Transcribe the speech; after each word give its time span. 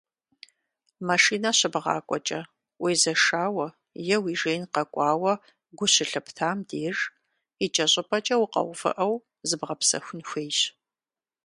Машинэ 1.07 1.49
щыбгъакӏуэкӏэ, 1.57 2.39
уезэшауэ 2.81 3.67
е 4.13 4.17
уи 4.23 4.33
жеин 4.39 4.63
къэкӏуауэ 4.73 5.33
гу 5.77 5.85
щылъыптам 5.93 6.57
деж, 6.67 6.97
икӏэщӏыпӏэкӏэ 7.65 8.35
укъэувыӏэу, 8.43 9.13
зыбгъэпсэхун 9.47 10.21
хуейщ. 10.29 10.59